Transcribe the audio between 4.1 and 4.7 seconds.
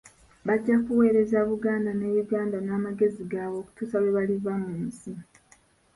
baliva